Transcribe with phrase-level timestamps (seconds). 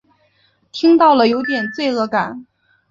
[0.71, 2.47] 听到了有点罪恶感